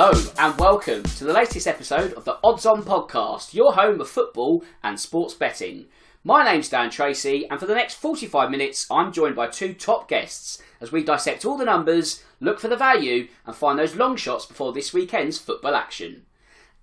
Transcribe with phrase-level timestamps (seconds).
[0.00, 4.08] Hello, and welcome to the latest episode of the Odds On Podcast, your home of
[4.08, 5.86] football and sports betting.
[6.22, 10.08] My name's Dan Tracey, and for the next 45 minutes, I'm joined by two top
[10.08, 14.14] guests as we dissect all the numbers, look for the value, and find those long
[14.14, 16.22] shots before this weekend's football action.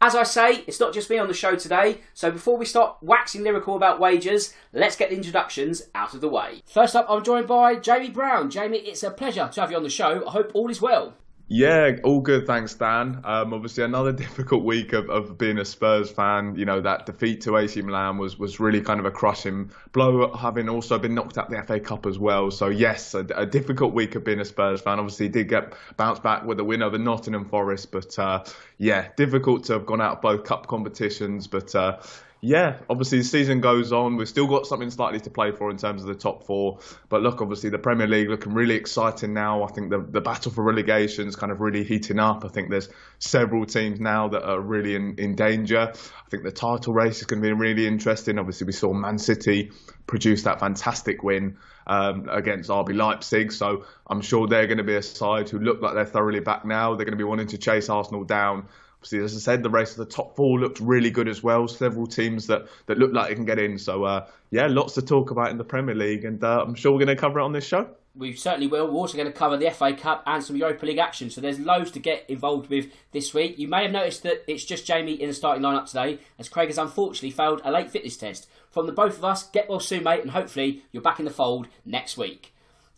[0.01, 2.97] As I say, it's not just me on the show today, so before we start
[3.01, 6.63] waxing lyrical about wagers, let's get the introductions out of the way.
[6.65, 8.49] First up, I'm joined by Jamie Brown.
[8.49, 10.27] Jamie, it's a pleasure to have you on the show.
[10.27, 11.13] I hope all is well.
[11.47, 13.21] Yeah, all good, thanks, Dan.
[13.23, 16.55] Um, obviously, another difficult week of, of being a Spurs fan.
[16.55, 20.33] You know, that defeat to AC Milan was, was really kind of a crushing blow,
[20.33, 22.49] having also been knocked out the FA Cup as well.
[22.49, 24.97] So, yes, a, a difficult week of being a Spurs fan.
[24.97, 28.43] Obviously, did get bounced back with a win over Nottingham Forest, but uh,
[28.79, 31.45] yeah, difficult to have gone out of both cup competitions.
[31.45, 31.99] But uh,
[32.41, 34.17] yeah, obviously the season goes on.
[34.17, 36.79] We've still got something slightly to play for in terms of the top four.
[37.09, 39.63] But look, obviously the Premier League looking really exciting now.
[39.63, 42.45] I think the, the battle for relegation is kind of really heating up.
[42.45, 45.91] I think there's several teams now that are really in, in danger.
[45.91, 48.37] I think the title race is going to be really interesting.
[48.37, 49.71] Obviously, we saw Man City
[50.05, 53.51] produce that fantastic win um, against RB Leipzig.
[53.51, 56.65] So I'm sure they're going to be a side who look like they're thoroughly back
[56.65, 56.95] now.
[56.95, 58.67] They're going to be wanting to chase Arsenal down
[59.05, 61.67] obviously, as I said, the race of the top four looked really good as well.
[61.67, 63.77] Several teams that, that look like they can get in.
[63.77, 66.91] So, uh, yeah, lots to talk about in the Premier League, and uh, I'm sure
[66.91, 67.87] we're going to cover it on this show.
[68.15, 68.87] We certainly will.
[68.87, 71.29] We're also going to cover the FA Cup and some Europa League action.
[71.29, 73.59] So there's loads to get involved with this week.
[73.59, 76.69] You may have noticed that it's just Jamie in the starting lineup today, as Craig
[76.69, 78.47] has unfortunately failed a late fitness test.
[78.71, 81.31] From the both of us, get well soon, mate, and hopefully you're back in the
[81.31, 82.53] fold next week.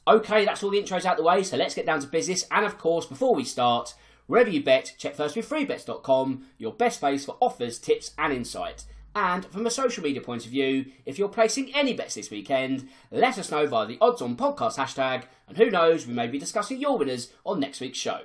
[0.07, 2.45] Okay, that's all the intros out the way, so let's get down to business.
[2.49, 3.93] And of course, before we start,
[4.27, 8.83] Wherever you bet, check first with freebets.com, your best place for offers, tips, and insight.
[9.15, 12.87] And from a social media point of view, if you're placing any bets this weekend,
[13.09, 16.37] let us know via the Odds On Podcast hashtag, and who knows, we may be
[16.37, 18.19] discussing your winners on next week's show.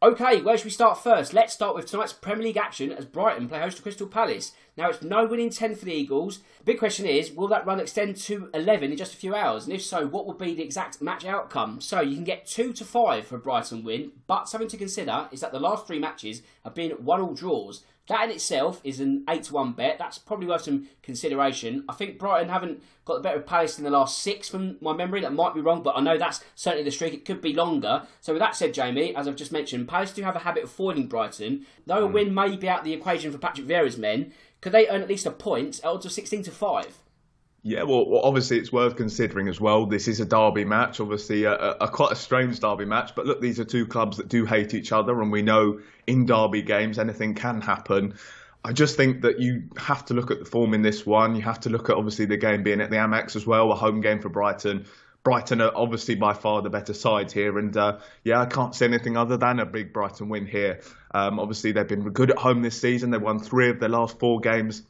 [0.00, 1.34] Okay, where should we start first?
[1.34, 4.52] Let's start with tonight's Premier League action as Brighton play host to Crystal Palace.
[4.76, 6.38] Now, it's no winning 10 for the Eagles.
[6.64, 9.64] Big question is, will that run extend to 11 in just a few hours?
[9.64, 11.80] And if so, what will be the exact match outcome?
[11.80, 15.28] So, you can get 2 to 5 for a Brighton win, but something to consider
[15.32, 17.82] is that the last three matches have been one all draws.
[18.08, 19.98] That in itself is an 8 to 1 bet.
[19.98, 21.84] That's probably worth some consideration.
[21.88, 24.94] I think Brighton haven't got the better of Palace in the last six from my
[24.94, 25.20] memory.
[25.20, 27.12] That might be wrong, but I know that's certainly the streak.
[27.12, 28.06] It could be longer.
[28.22, 30.70] So, with that said, Jamie, as I've just mentioned, Palace do have a habit of
[30.70, 31.66] foiling Brighton.
[31.86, 32.12] Though a mm.
[32.12, 34.32] win may be out the equation for Patrick Vieira's men,
[34.62, 36.98] could they earn at least a point at odds of 16 to 5?
[37.62, 39.86] Yeah, well, well, obviously it's worth considering as well.
[39.86, 43.14] This is a derby match, obviously a, a, a, quite a strange derby match.
[43.16, 46.24] But look, these are two clubs that do hate each other, and we know in
[46.24, 48.14] derby games anything can happen.
[48.64, 51.34] I just think that you have to look at the form in this one.
[51.34, 53.74] You have to look at obviously the game being at the Amex as well, a
[53.74, 54.86] home game for Brighton.
[55.24, 58.86] Brighton are obviously by far the better side here, and uh, yeah, I can't say
[58.86, 60.80] anything other than a big Brighton win here.
[61.12, 63.10] Um, obviously, they've been good at home this season.
[63.10, 64.82] They've won three of their last four games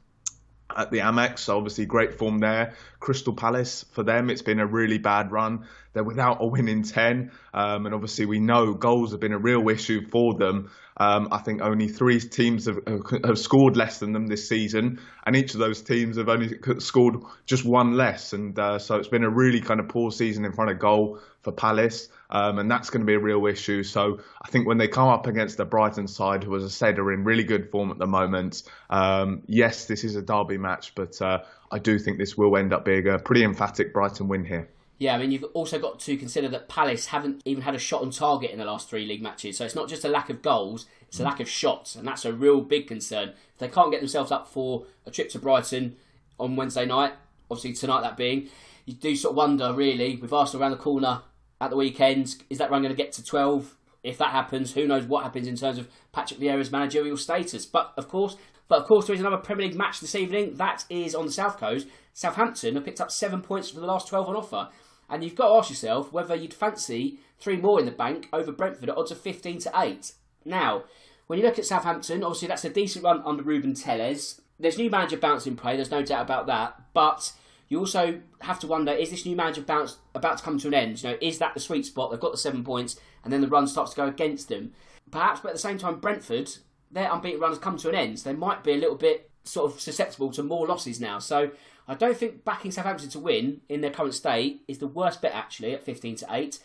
[0.77, 2.75] at the Amex, so obviously great form there.
[3.01, 5.67] Crystal Palace, for them, it's been a really bad run.
[5.93, 9.39] They're without a win in 10, um, and obviously we know goals have been a
[9.39, 10.71] real issue for them.
[10.97, 12.81] Um, I think only three teams have,
[13.25, 17.23] have scored less than them this season, and each of those teams have only scored
[17.47, 18.33] just one less.
[18.33, 21.21] And uh, so it's been a really kind of poor season in front of goal
[21.43, 23.85] for Palace, um, and that's going to be a real issue.
[23.85, 26.99] So I think when they come up against the Brighton side, who, as I said,
[26.99, 30.97] are in really good form at the moment, um, yes, this is a derby match,
[30.97, 34.45] but uh, I do think this will end up being a pretty emphatic Brighton win
[34.45, 34.69] here.
[34.99, 38.03] Yeah, I mean, you've also got to consider that Palace haven't even had a shot
[38.03, 39.57] on target in the last three league matches.
[39.57, 41.95] So it's not just a lack of goals, it's a lack of shots.
[41.95, 43.29] And that's a real big concern.
[43.29, 45.97] If they can't get themselves up for a trip to Brighton
[46.41, 47.13] on Wednesday night,
[47.49, 48.49] obviously tonight that being,
[48.87, 51.23] you do sort of wonder, really, with Arsenal around the corner
[51.61, 53.77] at the weekend, is that run going to get to 12?
[54.03, 57.67] If that happens, who knows what happens in terms of Patrick Vieira's managerial status.
[57.67, 58.37] But of course,
[58.69, 60.55] but of course, there is another Premier League match this evening.
[60.55, 61.89] That is on the South Coast.
[62.13, 64.69] Southampton have picked up seven points for the last 12 on offer.
[65.09, 68.53] And you've got to ask yourself whether you'd fancy three more in the bank over
[68.53, 70.13] Brentford at odds of 15 to 8.
[70.45, 70.85] Now,
[71.27, 74.41] when you look at Southampton, obviously that's a decent run under Ruben Selles.
[74.61, 76.81] There's new manager bounce in play, there's no doubt about that.
[76.93, 77.33] But
[77.69, 80.75] you also have to wonder is this new manager bounce about to come to an
[80.75, 81.03] end?
[81.03, 82.11] You know, is that the sweet spot?
[82.11, 84.73] They've got the seven points, and then the run starts to go against them.
[85.11, 86.51] Perhaps, but at the same time, Brentford,
[86.91, 88.19] their unbeaten run has come to an end.
[88.19, 91.19] So they might be a little bit sort of susceptible to more losses now.
[91.19, 91.51] So
[91.87, 95.33] I don't think backing Southampton to win in their current state is the worst bet
[95.35, 96.59] actually at 15 to 8.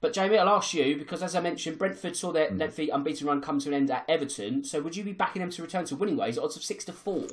[0.00, 2.60] But Jamie, I'll ask you because as I mentioned, Brentford saw their mm.
[2.60, 4.64] lengthy unbeaten run come to an end at Everton.
[4.64, 6.92] So would you be backing them to return to winning ways odds of 6 to
[6.92, 7.26] 4?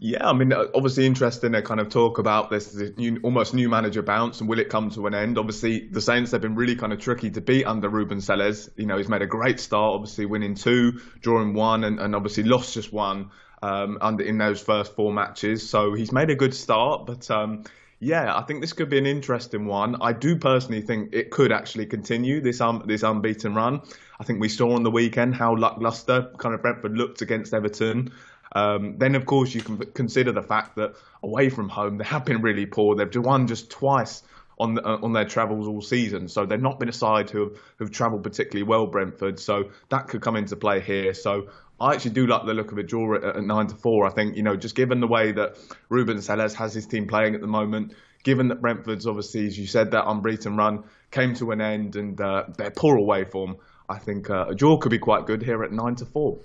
[0.00, 3.52] Yeah, I mean, uh, obviously interesting to kind of talk about this, this new, almost
[3.52, 5.38] new manager bounce and will it come to an end?
[5.38, 8.70] Obviously, the Saints have been really kind of tricky to beat under Ruben Selles.
[8.76, 12.44] You know, he's made a great start, obviously winning two, drawing one, and, and obviously
[12.44, 13.30] lost just one
[13.60, 15.68] um, under in those first four matches.
[15.68, 17.64] So he's made a good start, but um,
[18.00, 20.00] yeah, I think this could be an interesting one.
[20.00, 23.82] I do personally think it could actually continue this um, this unbeaten run.
[24.20, 28.12] I think we saw on the weekend how lackluster kind of Brentford looked against Everton.
[28.52, 32.24] Um, then, of course, you can consider the fact that away from home they have
[32.24, 32.96] been really poor.
[32.96, 34.22] They've won just twice
[34.58, 37.58] on uh, on their travels all season, so they've not been a side who have,
[37.76, 38.86] who've travelled particularly well.
[38.86, 41.14] Brentford, so that could come into play here.
[41.14, 41.48] So
[41.80, 44.06] I actually do like the look of a draw at, at nine to four.
[44.06, 45.56] I think you know just given the way that
[45.88, 49.66] Ruben Selles has his team playing at the moment, given that Brentford's obviously, as you
[49.66, 53.56] said, that unbeaten run came to an end and uh, their poor away form,
[53.88, 56.38] I think uh, a draw could be quite good here at nine to four.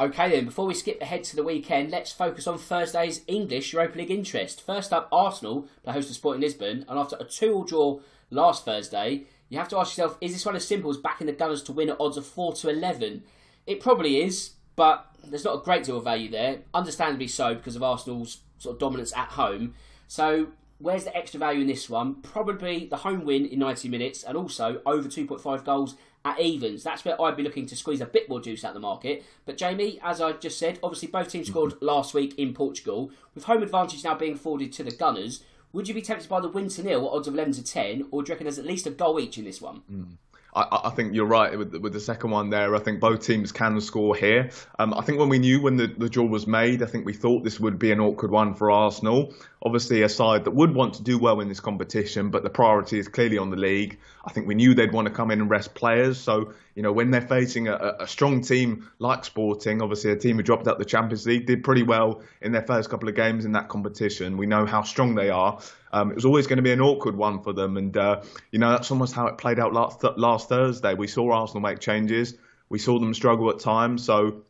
[0.00, 3.98] Okay then, before we skip ahead to the weekend, let's focus on Thursday's English Europa
[3.98, 4.64] League interest.
[4.64, 7.98] First up, Arsenal play host to Sporting Lisbon, and after a 2-all draw
[8.30, 11.32] last Thursday, you have to ask yourself, is this one as simple as backing the
[11.32, 13.24] Gunners to win at odds of 4 to 11?
[13.66, 16.60] It probably is, but there's not a great deal of value there.
[16.72, 19.74] Understandably so, because of Arsenal's sort of dominance at home.
[20.06, 22.22] So where's the extra value in this one?
[22.22, 26.82] Probably the home win in 90 minutes, and also over 2.5 goals at evens.
[26.82, 29.24] That's where I'd be looking to squeeze a bit more juice out of the market.
[29.46, 31.84] But Jamie, as I just said, obviously both teams scored mm-hmm.
[31.84, 33.10] last week in Portugal.
[33.34, 36.48] With home advantage now being afforded to the Gunners, would you be tempted by the
[36.48, 38.64] win to nil at odds of 11 to 10, or do you reckon there's at
[38.64, 39.82] least a goal each in this one?
[39.92, 40.16] Mm.
[40.54, 42.74] I, I, think you're right with, with the second one there.
[42.74, 44.50] I think both teams can score here.
[44.78, 47.12] Um, I think when we knew when the, the draw was made, I think we
[47.12, 49.34] thought this would be an awkward one for Arsenal.
[49.60, 52.98] Obviously, a side that would want to do well in this competition, but the priority
[52.98, 53.98] is clearly on the league.
[54.24, 56.18] I think we knew they'd want to come in and rest players.
[56.18, 60.36] So, you know, when they're facing a, a strong team like Sporting, obviously a team
[60.36, 63.44] who dropped out the Champions League, did pretty well in their first couple of games
[63.44, 64.36] in that competition.
[64.36, 65.60] We know how strong they are.
[65.92, 68.22] Um, it was always going to be an awkward one for them, and uh,
[68.52, 70.94] you know that's almost how it played out last last Thursday.
[70.94, 72.34] We saw Arsenal make changes,
[72.68, 74.04] we saw them struggle at times.
[74.04, 74.42] So,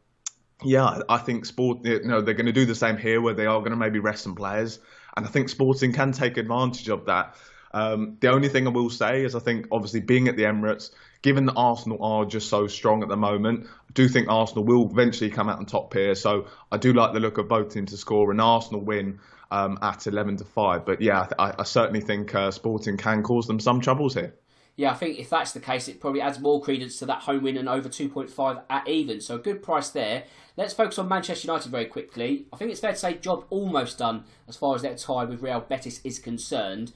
[0.64, 1.84] yeah, I think sport.
[1.84, 4.00] You know, they're going to do the same here, where they are going to maybe
[4.00, 4.80] rest some players,
[5.16, 7.36] and I think Sporting can take advantage of that.
[7.72, 10.90] Um, the only thing I will say is I think obviously being at the Emirates,
[11.22, 14.90] given that Arsenal are just so strong at the moment, I do think Arsenal will
[14.90, 16.14] eventually come out on top here.
[16.14, 19.20] So I do like the look of both teams to score an Arsenal win
[19.50, 20.86] um, at 11 to 5.
[20.86, 24.34] But yeah, I, I certainly think uh, Sporting can cause them some troubles here.
[24.78, 27.42] Yeah, I think if that's the case, it probably adds more credence to that home
[27.42, 29.20] win and over 2.5 at even.
[29.20, 30.22] So a good price there.
[30.56, 32.46] Let's focus on Manchester United very quickly.
[32.52, 35.42] I think it's fair to say job almost done as far as their tie with
[35.42, 36.92] Real Betis is concerned.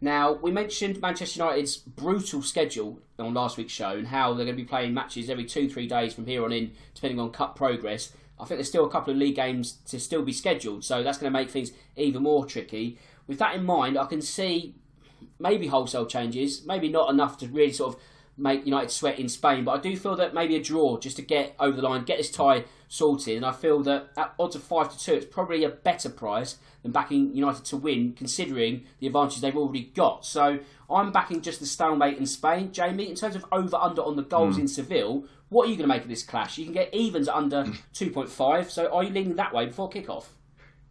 [0.00, 4.56] Now, we mentioned Manchester United's brutal schedule on last week's show and how they're going
[4.56, 7.56] to be playing matches every two, three days from here on in, depending on cup
[7.56, 8.12] progress.
[8.38, 11.18] I think there's still a couple of league games to still be scheduled, so that's
[11.18, 12.96] going to make things even more tricky.
[13.26, 14.76] With that in mind, I can see
[15.44, 18.00] maybe wholesale changes, maybe not enough to really sort of
[18.36, 21.22] make United sweat in Spain, but I do feel that maybe a draw just to
[21.22, 24.62] get over the line, get this tie sorted, and I feel that at odds of
[24.62, 29.06] five to two, it's probably a better price than backing United to win, considering the
[29.06, 30.24] advantages they've already got.
[30.24, 30.58] So
[30.90, 32.72] I'm backing just the stalemate in Spain.
[32.72, 34.60] Jamie, in terms of over under on the goals mm.
[34.60, 36.58] in Seville, what are you going to make of this clash?
[36.58, 37.64] You can get evens under
[37.94, 40.24] 2.5, so are you leaning that way before kickoff?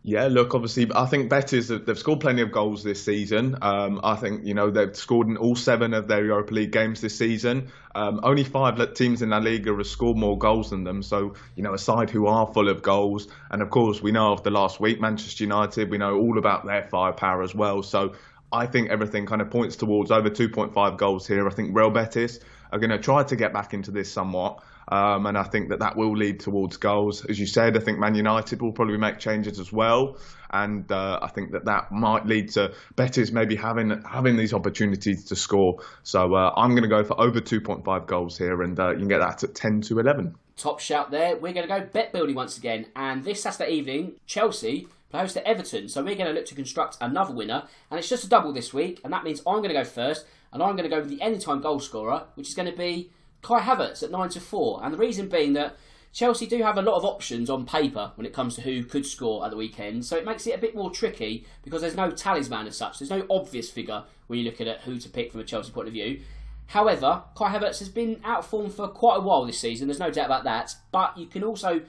[0.05, 3.57] Yeah, look, obviously, I think Betis they've scored plenty of goals this season.
[3.61, 6.99] Um, I think you know they've scored in all seven of their Europa League games
[6.99, 7.71] this season.
[7.95, 11.03] Um, only five teams in La Liga have scored more goals than them.
[11.03, 14.33] So you know, a side who are full of goals, and of course, we know
[14.33, 17.81] after last week, Manchester United, we know all about their firepower as well.
[17.81, 18.13] So
[18.51, 21.47] I think everything kind of points towards over 2.5 goals here.
[21.47, 22.41] I think Real Betis
[22.73, 24.61] are going to try to get back into this somewhat.
[24.87, 27.25] Um, and I think that that will lead towards goals.
[27.25, 30.17] As you said, I think Man United will probably make changes as well,
[30.51, 35.25] and uh, I think that that might lead to Betis maybe having having these opportunities
[35.25, 35.79] to score.
[36.03, 39.07] So uh, I'm going to go for over 2.5 goals here, and uh, you can
[39.07, 40.35] get that at 10 to 11.
[40.55, 41.35] Top shout there.
[41.35, 45.35] We're going to go bet building once again, and this Saturday evening, Chelsea play host
[45.35, 45.87] to Everton.
[45.87, 48.73] So we're going to look to construct another winner, and it's just a double this
[48.73, 51.09] week, and that means I'm going to go first, and I'm going to go with
[51.09, 53.09] the anytime goal scorer, which is going to be
[53.43, 54.83] Kai Havertz at 9 to 4.
[54.83, 55.77] And the reason being that
[56.13, 59.05] Chelsea do have a lot of options on paper when it comes to who could
[59.05, 62.11] score at the weekend, so it makes it a bit more tricky because there's no
[62.11, 62.99] talisman as such.
[62.99, 65.87] There's no obvious figure when you're looking at who to pick from a Chelsea point
[65.87, 66.21] of view.
[66.67, 69.99] However, Kai Havertz has been out of form for quite a while this season, there's
[69.99, 71.81] no doubt about that, but you can also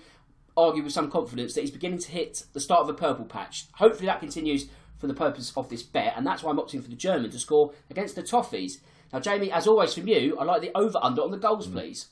[0.57, 3.67] argue with some confidence that he's beginning to hit the start of a purple patch.
[3.75, 4.69] Hopefully that continues
[4.99, 7.39] for the purpose of this bet, and that's why I'm opting for the German to
[7.39, 8.79] score against the Toffees.
[9.15, 11.73] Now, Jamie, as always from you, I like the over under on the goals, mm.
[11.73, 12.09] please.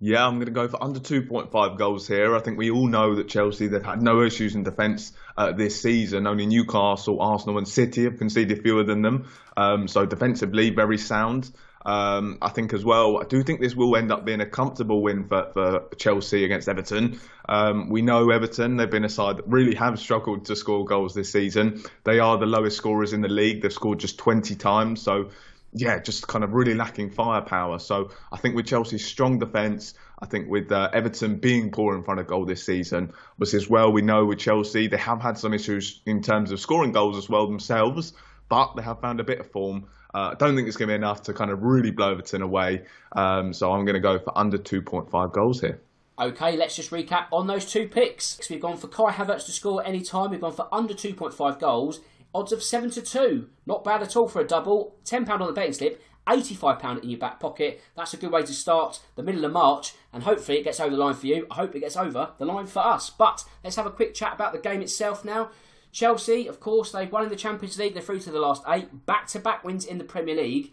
[0.00, 2.34] Yeah, I'm going to go for under 2.5 goals here.
[2.34, 5.80] I think we all know that Chelsea, they've had no issues in defence uh, this
[5.80, 6.26] season.
[6.26, 9.30] Only Newcastle, Arsenal, and City have conceded fewer than them.
[9.56, 11.48] Um, so defensively, very sound.
[11.86, 15.00] Um, I think as well, I do think this will end up being a comfortable
[15.00, 17.20] win for, for Chelsea against Everton.
[17.48, 21.14] Um, we know Everton, they've been a side that really have struggled to score goals
[21.14, 21.84] this season.
[22.02, 23.62] They are the lowest scorers in the league.
[23.62, 25.02] They've scored just 20 times.
[25.02, 25.30] So,
[25.72, 27.78] yeah, just kind of really lacking firepower.
[27.78, 32.04] So I think with Chelsea's strong defence, I think with uh, Everton being poor in
[32.04, 35.38] front of goal this season, but as well, we know with Chelsea, they have had
[35.38, 38.12] some issues in terms of scoring goals as well themselves,
[38.48, 39.86] but they have found a bit of form.
[40.14, 42.42] Uh, I don't think it's going to be enough to kind of really blow Everton
[42.42, 42.84] away.
[43.12, 45.80] Um, so I'm going to go for under 2.5 goals here.
[46.18, 48.38] Okay, let's just recap on those two picks.
[48.50, 50.30] We've gone for Kai Havertz to score any time.
[50.30, 52.00] We've gone for under 2.5 goals.
[52.34, 53.48] Odds of 7 to 2.
[53.66, 54.96] Not bad at all for a double.
[55.04, 56.02] £10 on the betting slip.
[56.26, 57.80] £85 in your back pocket.
[57.96, 60.94] That's a good way to start the middle of March, and hopefully it gets over
[60.94, 61.46] the line for you.
[61.50, 63.10] I hope it gets over the line for us.
[63.10, 65.50] But let's have a quick chat about the game itself now.
[65.90, 67.94] Chelsea, of course, they've won in the Champions League.
[67.94, 69.04] They're through to the last eight.
[69.04, 70.72] Back to back wins in the Premier League.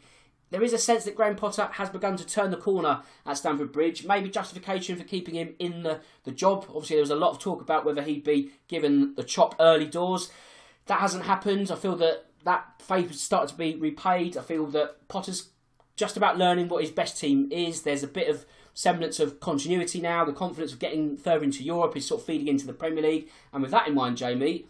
[0.51, 3.71] There is a sense that Graham Potter has begun to turn the corner at Stamford
[3.71, 4.05] Bridge.
[4.05, 6.65] Maybe justification for keeping him in the, the job.
[6.69, 9.85] Obviously, there was a lot of talk about whether he'd be given the chop early
[9.85, 10.31] doors.
[10.89, 11.69] That hasn't happened.
[11.69, 14.35] I feel that that faith has started to be repaid.
[14.35, 15.49] I feel that Potter's
[15.95, 17.83] just about learning what his best team is.
[17.83, 18.43] There's a bit of
[18.73, 20.25] semblance of continuity now.
[20.25, 23.29] The confidence of getting further into Europe is sort of feeding into the Premier League.
[23.53, 24.65] And with that in mind, Jamie,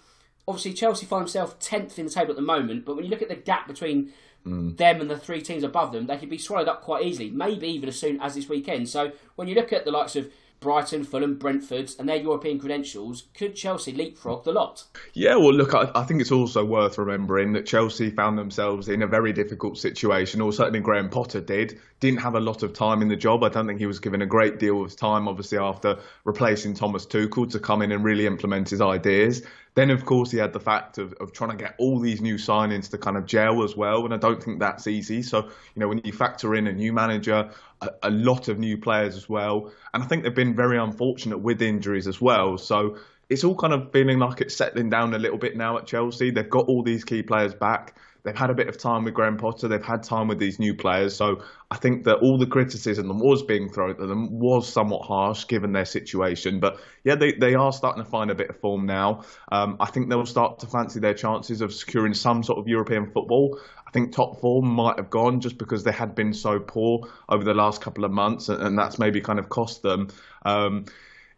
[0.46, 3.22] obviously Chelsea find themselves tenth in the table at the moment, but when you look
[3.22, 4.12] at the gap between
[4.46, 4.76] mm.
[4.76, 7.70] them and the three teams above them, they could be swallowed up quite easily, maybe
[7.70, 8.90] even as soon as this weekend.
[8.90, 10.30] So when you look at the likes of
[10.60, 14.84] Brighton, Fulham, Brentford, and their European credentials, could Chelsea leapfrog the lot?
[15.14, 19.02] Yeah, well, look, I, I, think it's also worth remembering that Chelsea found themselves in
[19.02, 21.80] a very difficult situation, or certainly Graham Potter did.
[22.02, 23.44] Didn't have a lot of time in the job.
[23.44, 27.06] I don't think he was given a great deal of time, obviously, after replacing Thomas
[27.06, 29.44] Tuchel to come in and really implement his ideas.
[29.76, 32.36] Then, of course, he had the fact of, of trying to get all these new
[32.36, 34.04] signings to kind of gel as well.
[34.04, 35.22] And I don't think that's easy.
[35.22, 37.50] So, you know, when you factor in a new manager,
[37.82, 41.40] a, a lot of new players as well, and I think they've been very unfortunate
[41.40, 42.58] with injuries as well.
[42.58, 42.98] So,
[43.30, 46.32] it's all kind of feeling like it's settling down a little bit now at Chelsea.
[46.32, 47.96] They've got all these key players back.
[48.30, 49.68] They've had a bit of time with Graham Potter.
[49.68, 51.16] They've had time with these new players.
[51.16, 55.08] So I think that all the criticism that was being thrown at them was somewhat
[55.08, 56.60] harsh given their situation.
[56.60, 59.24] But yeah, they, they are starting to find a bit of form now.
[59.52, 63.10] Um, I think they'll start to fancy their chances of securing some sort of European
[63.10, 63.60] football.
[63.88, 67.44] I think top four might have gone just because they had been so poor over
[67.44, 70.10] the last couple of months, and, and that's maybe kind of cost them.
[70.46, 70.86] Um,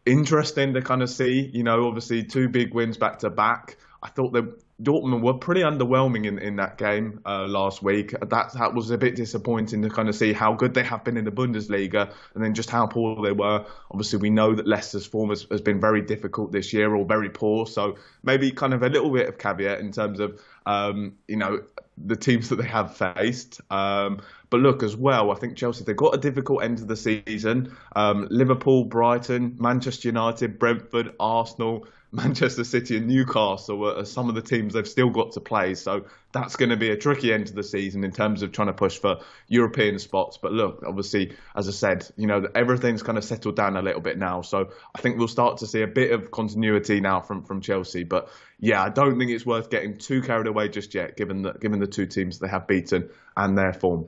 [0.06, 3.78] interesting to kind of see, you know, obviously two big wins back to back.
[4.04, 8.12] I thought that Dortmund were pretty underwhelming in, in that game uh, last week.
[8.12, 11.18] That that was a bit disappointing to kind of see how good they have been
[11.18, 13.66] in the Bundesliga and then just how poor they were.
[13.92, 17.30] Obviously, we know that Leicester's form has, has been very difficult this year or very
[17.30, 17.68] poor.
[17.68, 21.64] So maybe kind of a little bit of caveat in terms of um, you know
[21.98, 23.62] the teams that they have faced.
[23.70, 24.22] Um,
[24.52, 27.76] but look, as well, I think Chelsea they've got a difficult end of the season.
[27.96, 34.42] Um, Liverpool, Brighton, Manchester United, Brentford, Arsenal, Manchester City, and Newcastle are some of the
[34.42, 35.76] teams they've still got to play.
[35.76, 38.68] So that's going to be a tricky end to the season in terms of trying
[38.68, 40.38] to push for European spots.
[40.38, 44.02] But look, obviously, as I said, you know everything's kind of settled down a little
[44.02, 44.42] bit now.
[44.42, 48.04] So I think we'll start to see a bit of continuity now from from Chelsea.
[48.04, 48.28] But
[48.60, 51.80] yeah, I don't think it's worth getting too carried away just yet, given the given
[51.80, 54.08] the two teams they have beaten and their form.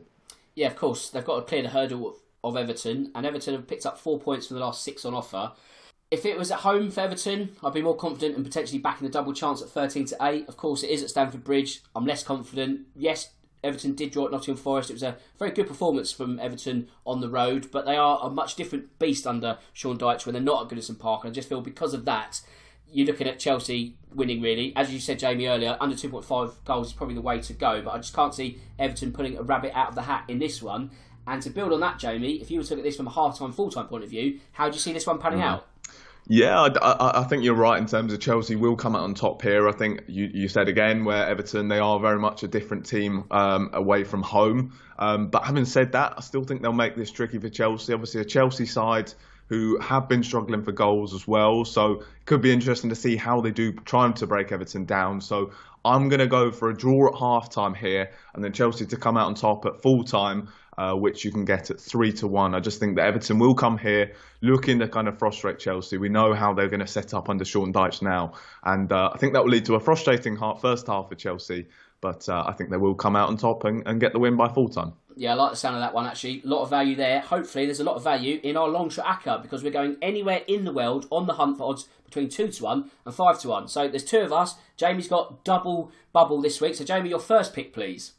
[0.56, 3.86] Yeah, of course they've got to clear the hurdle of, Everton, and Everton have picked
[3.86, 5.54] up four points from the last six on offer.
[6.12, 9.14] If it was at home for Everton, I'd be more confident and potentially backing the
[9.14, 10.48] double chance at 13 to 8.
[10.48, 11.82] Of course, it is at Stamford Bridge.
[11.96, 12.82] I'm less confident.
[12.96, 13.32] Yes,
[13.64, 14.90] Everton did draw at Nottingham Forest.
[14.90, 18.30] It was a very good performance from Everton on the road, but they are a
[18.30, 21.24] much different beast under Sean Dyche when they're not at Goodison Park.
[21.24, 22.42] And I just feel because of that,
[22.94, 24.74] you're looking at Chelsea winning really.
[24.76, 27.94] As you said, Jamie, earlier, under 2.5 goals is probably the way to go, but
[27.94, 30.92] I just can't see Everton pulling a rabbit out of the hat in this one.
[31.26, 33.12] And to build on that, Jamie, if you were to look at this from a
[33.12, 35.44] half time, full time point of view, how do you see this one panning mm.
[35.44, 35.68] out?
[36.28, 39.14] Yeah, I, I, I, think you're right in terms of Chelsea will come out on
[39.14, 39.68] top here.
[39.68, 43.26] I think you, you said again where Everton they are very much a different team
[43.30, 44.74] um, away from home.
[44.98, 47.92] Um, but having said that, I still think they'll make this tricky for Chelsea.
[47.92, 49.14] Obviously, a Chelsea side
[49.48, 51.66] who have been struggling for goals as well.
[51.66, 55.22] So it could be interesting to see how they do trying to break Everton down.
[55.22, 55.52] So
[55.86, 58.98] I'm going to go for a draw at half time here and then Chelsea to
[58.98, 62.28] come out on top at full time uh, which you can get at three to
[62.28, 62.56] one.
[62.56, 65.98] I just think that Everton will come here looking to kind of frustrate Chelsea.
[65.98, 68.34] We know how they're going to set up under Sean Dyche now,
[68.64, 71.68] and uh, I think that will lead to a frustrating first half for Chelsea.
[72.04, 74.36] But uh, I think they will come out on top and, and get the win
[74.36, 74.92] by full time.
[75.16, 76.42] Yeah, I like the sound of that one actually.
[76.44, 77.22] A lot of value there.
[77.22, 80.42] Hopefully, there's a lot of value in our long shot ACCA because we're going anywhere
[80.46, 83.48] in the world on the hunt for odds between 2 to 1 and 5 to
[83.48, 83.68] 1.
[83.70, 84.56] So there's two of us.
[84.76, 86.76] Jamie's got double bubble this week.
[86.76, 88.12] So, Jamie, your first pick, please.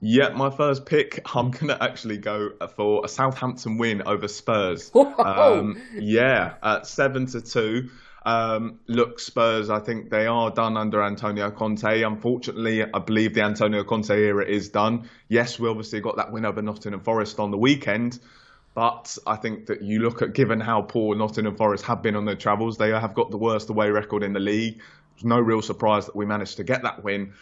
[0.00, 4.90] Yeah, my first pick, I'm going to actually go for a Southampton win over Spurs.
[5.18, 7.88] Um, yeah, at 7 to 2.
[8.26, 12.02] Um, look, Spurs, I think they are done under Antonio Conte.
[12.02, 15.08] Unfortunately, I believe the Antonio Conte era is done.
[15.28, 18.18] Yes, we obviously got that win over Nottingham Forest on the weekend,
[18.74, 22.24] but I think that you look at given how poor Nottingham Forest have been on
[22.24, 24.82] their travels, they have got the worst away record in the league.
[25.22, 27.32] No real surprise that we managed to get that win.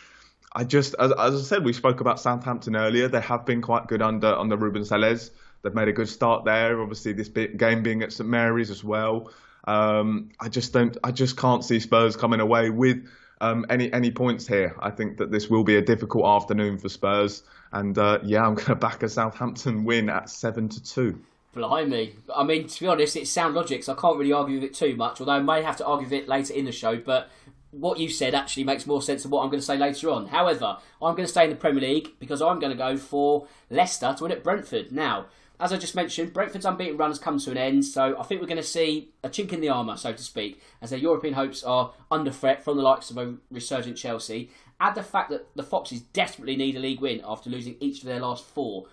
[0.53, 3.09] I just, as, as I said, we spoke about Southampton earlier.
[3.09, 5.31] They have been quite good under under Ruben Selles.
[5.63, 6.83] They've made a good start there.
[6.83, 9.31] Obviously, this game being at St Mary's as well.
[9.67, 10.97] Um, I just don't.
[11.03, 13.07] I just can't see Spurs coming away with
[13.41, 14.77] um, any any points here.
[14.81, 17.43] I think that this will be a difficult afternoon for Spurs,
[17.73, 21.21] and uh, yeah, I'm going to back a Southampton win at seven to two.
[21.55, 22.17] Blimey.
[22.35, 24.75] I mean, to be honest, it's sound logic, so I can't really argue with it
[24.75, 27.31] too much, although I may have to argue with it later in the show, but
[27.71, 30.27] what you said actually makes more sense than what I'm going to say later on.
[30.27, 33.47] However, I'm going to stay in the Premier League because I'm going to go for
[33.71, 34.93] Leicester to win at Brentford.
[34.93, 35.27] Now,
[35.65, 38.43] as I just mentioned, Brentford's unbeaten run has come to an end, so I think
[38.43, 41.33] we're going to see a chink in the armour, so to speak, as their European
[41.33, 44.51] hopes are under threat from the likes of a resurgent Chelsea.
[44.79, 48.05] Add the fact that the Foxes desperately need a league win after losing each of
[48.05, 48.89] their last four.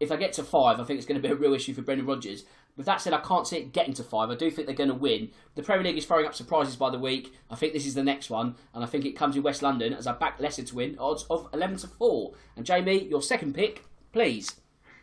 [0.00, 1.82] If they get to five, I think it's going to be a real issue for
[1.82, 2.44] Brendan Rodgers.
[2.78, 4.30] With that said, I can't see it getting to five.
[4.30, 5.32] I do think they're going to win.
[5.54, 7.34] The Premier League is throwing up surprises by the week.
[7.50, 9.92] I think this is the next one, and I think it comes in West London
[9.92, 12.32] as I back Leicester to win, odds of 11 to 4.
[12.56, 14.50] And Jamie, your second pick, please.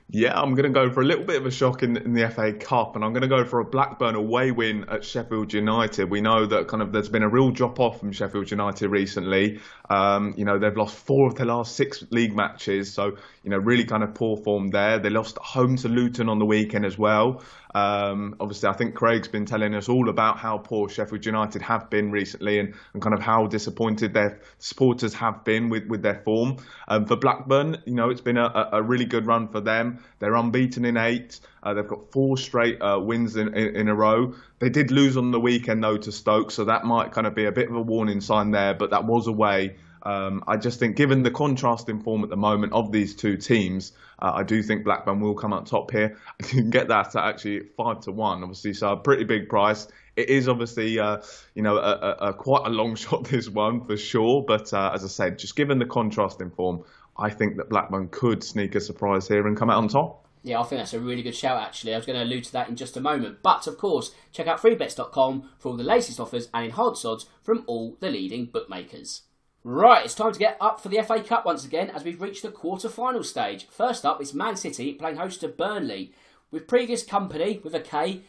[0.09, 2.29] Yeah, I'm going to go for a little bit of a shock in, in, the
[2.29, 6.09] FA Cup, and I'm going to go for a Blackburn away win at Sheffield United.
[6.09, 9.59] We know that kind of there's been a real drop off from Sheffield United recently.
[9.89, 13.57] Um, you know, they've lost four of their last six league matches, so you know,
[13.57, 14.99] really kind of poor form there.
[14.99, 17.41] They lost home to Luton on the weekend as well.
[17.75, 21.89] Um, obviously, I think Craig's been telling us all about how poor Sheffield United have
[21.89, 26.21] been recently and, and kind of how disappointed their supporters have been with, with their
[26.23, 26.57] form.
[26.87, 29.92] Um, for Blackburn, you know, it's been a, a really good run for them.
[30.19, 31.39] They're unbeaten in eight.
[31.61, 34.35] Uh, they've got four straight uh, wins in, in, in, a row.
[34.59, 37.45] They did lose on the weekend, though, to Stoke, so that might kind of be
[37.45, 39.75] a bit of a warning sign there, but that was away.
[40.03, 43.37] Um, I just think, given the contrast in form at the moment of these two
[43.37, 46.17] teams, uh, I do think Blackburn will come out top here.
[46.39, 49.87] I can get that at actually five to one, obviously, so a pretty big price.
[50.15, 51.21] It is obviously, uh,
[51.55, 54.43] you know, a, a, a, quite a long shot this one for sure.
[54.43, 56.83] But uh, as I said, just given the contrast in form,
[57.17, 60.27] I think that Blackburn could sneak a surprise here and come out on top.
[60.45, 61.93] Yeah, I think that's a really good shout, actually.
[61.93, 63.37] I was going to allude to that in just a moment.
[63.41, 67.63] But, of course, check out freebets.com for all the latest offers and enhanced odds from
[67.65, 69.21] all the leading bookmakers.
[69.63, 72.41] Right, it's time to get up for the FA Cup once again as we've reached
[72.41, 73.67] the quarter final stage.
[73.69, 76.11] First up is Man City playing host to Burnley.
[76.51, 78.23] With previous Kompany, with a K,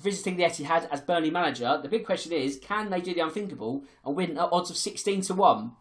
[0.00, 3.84] visiting the Etihad as Burnley manager, the big question is can they do the unthinkable
[4.04, 5.72] and win at odds of 16 to 1?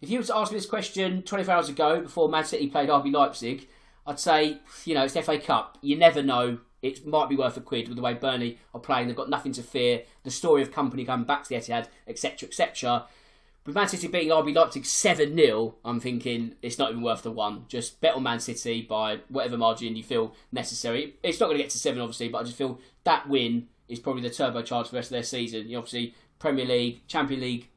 [0.00, 2.88] If you were to ask me this question 24 hours ago before Man City played
[2.88, 3.68] RB Leipzig,
[4.06, 5.78] I'd say, you know, it's the FA Cup.
[5.80, 6.58] You never know.
[6.82, 9.08] It might be worth a quid with the way Burnley are playing.
[9.08, 10.02] They've got nothing to fear.
[10.22, 13.06] The story of Kompany coming back to the Etihad, etc., etc
[13.66, 17.32] with Man City beating RB Leipzig 7 0, I'm thinking it's not even worth the
[17.32, 17.64] one.
[17.68, 21.16] Just bet on Man City by whatever margin you feel necessary.
[21.22, 23.98] It's not going to get to 7, obviously, but I just feel that win is
[23.98, 25.68] probably the turbocharge for the rest of their season.
[25.68, 27.68] You obviously, Premier League, Champions League,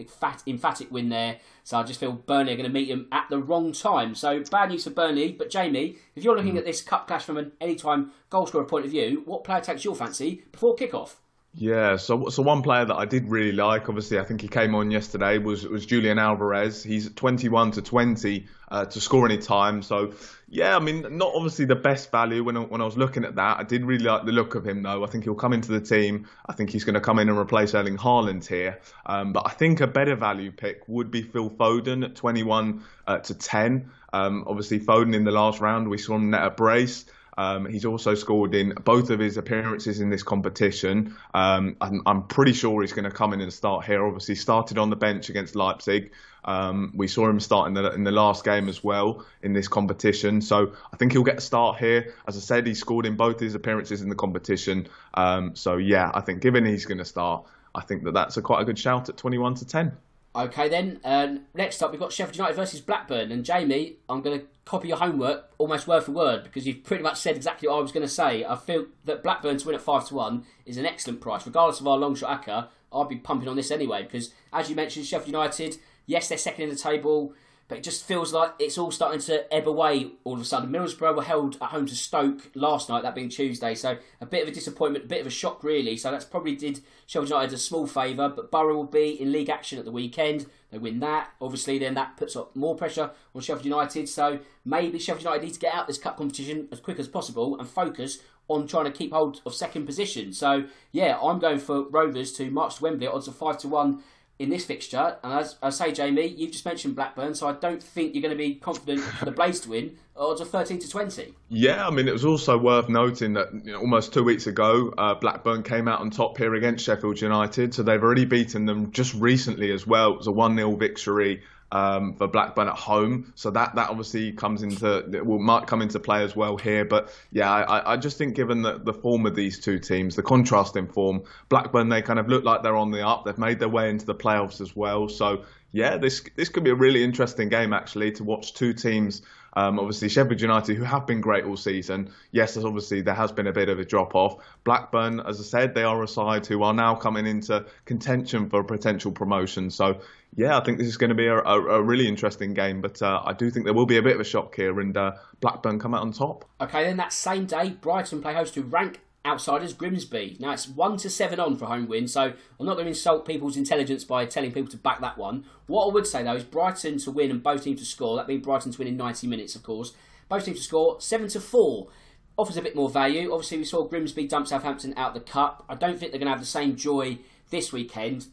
[0.47, 1.37] emphatic win there.
[1.63, 4.15] So I just feel Burnley are going to meet them at the wrong time.
[4.15, 5.31] So bad news for Burnley.
[5.31, 6.59] But Jamie, if you're looking mm.
[6.59, 9.95] at this cup clash from an anytime goalscorer point of view, what player takes your
[9.95, 11.15] fancy before kickoff?
[11.55, 14.75] Yeah, so so one player that I did really like, obviously, I think he came
[14.75, 16.83] on yesterday was was Julian Alvarez.
[16.83, 19.81] He's 21 to 20 uh, to score any time.
[19.81, 20.13] So
[20.47, 23.35] yeah, I mean, not obviously the best value when I, when I was looking at
[23.35, 23.57] that.
[23.57, 25.03] I did really like the look of him though.
[25.03, 26.27] I think he'll come into the team.
[26.45, 28.79] I think he's going to come in and replace Erling Haaland here.
[29.07, 33.17] Um, but I think a better value pick would be Phil Foden at 21 uh,
[33.17, 33.89] to 10.
[34.13, 37.05] Um, obviously, Foden in the last round we saw him net a brace.
[37.39, 41.15] Um, he's also scored in both of his appearances in this competition.
[41.33, 44.05] Um, I'm, I'm, pretty sure he's going to come in and start here.
[44.05, 46.11] Obviously, started on the bench against Leipzig.
[46.43, 49.69] Um, we saw him start in the in the last game as well in this
[49.69, 50.41] competition.
[50.41, 52.13] So I think he'll get a start here.
[52.27, 54.89] As I said, he scored in both his appearances in the competition.
[55.13, 58.41] Um, so yeah, I think given he's going to start, I think that that's a
[58.41, 59.93] quite a good shout at 21 to 10.
[60.35, 60.99] Okay, then.
[61.03, 63.31] Um, next up, we've got Sheffield United versus Blackburn.
[63.31, 67.01] And Jamie, I'm going to copy your homework almost word for word because you've pretty
[67.01, 68.45] much said exactly what I was going to say.
[68.45, 71.45] I feel that Blackburn to win at 5 to 1 is an excellent price.
[71.45, 74.75] Regardless of our long shot ACCA, I'd be pumping on this anyway because, as you
[74.75, 77.33] mentioned, Sheffield United, yes, they're second in the table.
[77.69, 80.71] But it just feels like it's all starting to ebb away all of a sudden.
[80.71, 84.41] Middlesbrough were held at home to Stoke last night, that being Tuesday, so a bit
[84.41, 85.95] of a disappointment, a bit of a shock really.
[85.95, 89.51] So that's probably did Sheffield United a small favour, but Boro will be in league
[89.51, 90.47] action at the weekend.
[90.71, 94.09] They win that, obviously, then that puts up more pressure on Sheffield United.
[94.09, 97.57] So maybe Sheffield United need to get out this cup competition as quick as possible
[97.59, 100.33] and focus on trying to keep hold of second position.
[100.33, 104.01] So yeah, I'm going for Rovers to march to Wembley odds of five to one
[104.39, 105.17] in this fixture.
[105.21, 108.35] And as I say, Jamie, you've just mentioned Blackburn, so I don't think you're going
[108.35, 109.97] to be confident for the Blades to win.
[110.15, 111.33] Odds of 13 to 20.
[111.49, 114.93] Yeah, I mean, it was also worth noting that you know, almost two weeks ago,
[114.97, 117.73] uh, Blackburn came out on top here against Sheffield United.
[117.73, 120.13] So they've already beaten them just recently as well.
[120.13, 123.31] It was a 1 0 victory um, for Blackburn at home.
[123.35, 126.85] So that, that obviously comes into will might come into play as well here.
[126.85, 130.23] But yeah, I, I just think given the, the form of these two teams, the
[130.23, 133.25] contrast in form, Blackburn they kind of look like they're on the up.
[133.25, 135.09] They've made their way into the playoffs as well.
[135.09, 139.21] So yeah, this this could be a really interesting game actually to watch two teams.
[139.53, 142.11] Um, obviously, Sheffield United, who have been great all season.
[142.31, 144.37] Yes, obviously there has been a bit of a drop off.
[144.63, 148.63] Blackburn, as I said, they are a side who are now coming into contention for
[148.63, 149.71] potential promotion.
[149.71, 150.01] So
[150.35, 152.81] yeah, I think this is going to be a, a, a really interesting game.
[152.81, 154.95] But uh, I do think there will be a bit of a shock here, and
[154.95, 156.45] uh, Blackburn come out on top.
[156.61, 160.37] Okay, then that same day, Brighton play host to rank outsiders Grimsby.
[160.39, 163.25] Now it's one to seven on for home win, so I'm not going to insult
[163.25, 165.45] people's intelligence by telling people to back that one.
[165.67, 168.15] What I would say though is Brighton to win and both teams to score.
[168.15, 169.93] That means Brighton to win in 90 minutes, of course.
[170.29, 171.89] Both teams to score seven to four.
[172.37, 173.33] Offers a bit more value.
[173.33, 175.65] Obviously, we saw Grimsby dump Southampton out of the cup.
[175.67, 177.17] I don't think they're going to have the same joy
[177.49, 178.27] this weekend.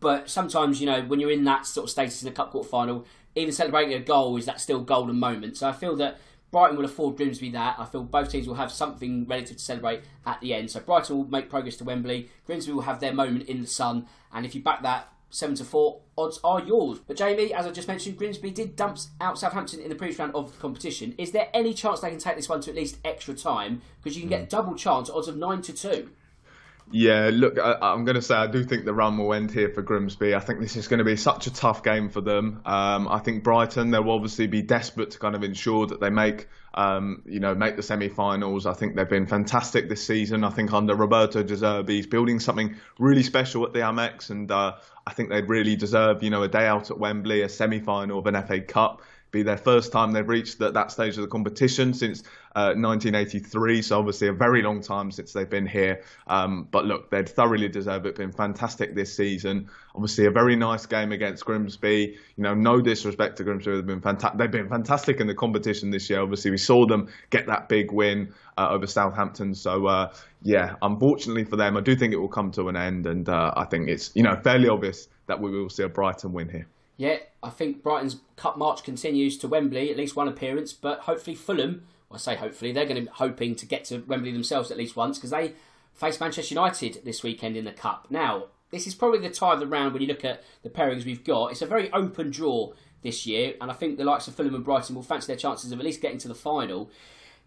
[0.00, 2.68] But sometimes, you know, when you're in that sort of status in a cup quarter
[2.68, 5.56] final, even celebrating a goal is that still golden moment.
[5.56, 6.18] So I feel that
[6.50, 7.76] Brighton will afford Grimsby that.
[7.78, 10.70] I feel both teams will have something relative to celebrate at the end.
[10.70, 12.30] So Brighton will make progress to Wembley.
[12.46, 14.06] Grimsby will have their moment in the sun.
[14.32, 17.00] And if you back that seven to four, odds are yours.
[17.00, 20.34] But Jamie, as I just mentioned, Grimsby did dump out Southampton in the previous round
[20.34, 21.14] of the competition.
[21.18, 23.82] Is there any chance they can take this one to at least extra time?
[24.02, 24.48] Because you can get hmm.
[24.48, 26.10] double chance, odds of nine to two.
[26.90, 29.68] Yeah, look, I, am going to say I do think the run will end here
[29.68, 30.34] for Grimsby.
[30.34, 32.62] I think this is going to be such a tough game for them.
[32.64, 36.48] Um, I think Brighton they'll obviously be desperate to kind of ensure that they make,
[36.72, 38.64] um, you know, make the semi-finals.
[38.64, 40.44] I think they've been fantastic this season.
[40.44, 44.50] I think under Roberto De Zerbi, he's building something really special at the Amex, and
[44.50, 48.18] uh, I think they'd really deserve, you know, a day out at Wembley, a semi-final
[48.18, 51.28] of an FA Cup be their first time they've reached that, that stage of the
[51.28, 52.22] competition since
[52.56, 53.82] uh, 1983.
[53.82, 56.02] So obviously a very long time since they've been here.
[56.26, 58.16] Um, but look, they'd thoroughly deserve it.
[58.16, 59.68] Been fantastic this season.
[59.94, 62.16] Obviously a very nice game against Grimsby.
[62.36, 64.38] You know, no disrespect to Grimsby, they've been fantastic.
[64.38, 66.20] They've been fantastic in the competition this year.
[66.20, 69.54] Obviously, we saw them get that big win uh, over Southampton.
[69.54, 70.12] So uh,
[70.42, 73.52] yeah, unfortunately for them, I do think it will come to an end, and uh,
[73.56, 76.66] I think it's you know fairly obvious that we will see a Brighton win here.
[76.98, 81.36] Yeah, I think Brighton's cup march continues to Wembley, at least one appearance, but hopefully
[81.36, 84.70] Fulham, well, I say hopefully, they're going to be hoping to get to Wembley themselves
[84.70, 85.54] at least once because they
[85.94, 88.08] face Manchester United this weekend in the cup.
[88.10, 91.04] Now, this is probably the tie of the round when you look at the pairings
[91.04, 91.52] we've got.
[91.52, 94.64] It's a very open draw this year, and I think the likes of Fulham and
[94.64, 96.90] Brighton will fancy their chances of at least getting to the final.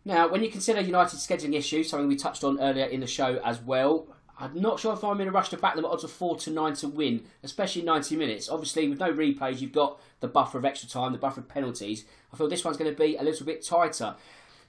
[0.05, 3.39] Now, when you consider United's scheduling issues, something we touched on earlier in the show
[3.43, 4.07] as well,
[4.41, 6.37] I'm not sure if I'm in a rush to back them at odds of 4
[6.39, 8.49] to 9 to win, especially 90 minutes.
[8.49, 12.05] Obviously, with no replays, you've got the buffer of extra time, the buffer of penalties.
[12.33, 14.15] I feel this one's going to be a little bit tighter.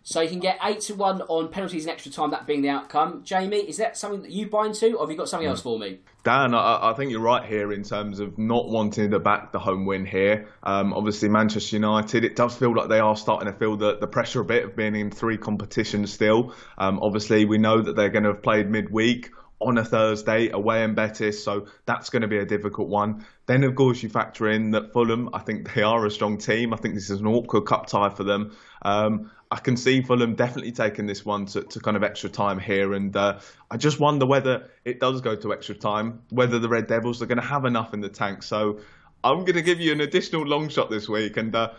[0.04, 2.68] So you can get 8 to 1 on penalties and extra time, that being the
[2.68, 3.22] outcome.
[3.22, 5.52] Jamie, is that something that you buy into, or have you got something mm.
[5.52, 6.00] else for me?
[6.24, 9.60] Dan, I, I, think you're right here in terms of not wanting to back the
[9.60, 10.48] home win here.
[10.64, 14.08] Um, obviously, Manchester United, it does feel like they are starting to feel the, the
[14.08, 16.52] pressure a bit of being in three competitions still.
[16.78, 19.30] Um, obviously, we know that they're going to have played midweek
[19.66, 23.24] on a Thursday away in Betis, so that's going to be a difficult one.
[23.46, 26.72] Then, of course, you factor in that Fulham, I think they are a strong team.
[26.72, 28.56] I think this is an awkward cup tie for them.
[28.82, 32.58] Um, I can see Fulham definitely taking this one to, to kind of extra time
[32.58, 36.68] here, and uh, I just wonder whether it does go to extra time, whether the
[36.68, 38.42] Red Devils are going to have enough in the tank.
[38.42, 38.80] So
[39.22, 41.72] I'm going to give you an additional long shot this week, and uh,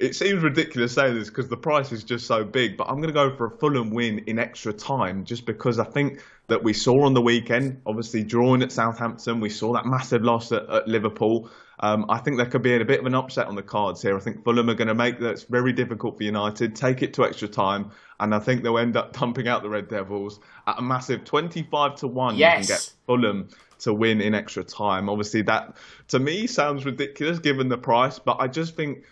[0.00, 3.08] it seems ridiculous saying this because the price is just so big, but I'm going
[3.08, 6.72] to go for a Fulham win in extra time just because I think that we
[6.72, 10.88] saw on the weekend, obviously drawing at Southampton, we saw that massive loss at, at
[10.88, 11.50] Liverpool.
[11.80, 14.16] Um, I think there could be a bit of an upset on the cards here.
[14.16, 17.24] I think Fulham are going to make that very difficult for United, take it to
[17.24, 20.82] extra time, and I think they'll end up dumping out the Red Devils at a
[20.82, 22.36] massive 25 to 1.
[22.36, 22.68] Yes.
[22.68, 23.48] You can get Fulham
[23.80, 25.10] to win in extra time.
[25.10, 25.76] Obviously, that
[26.08, 29.04] to me sounds ridiculous given the price, but I just think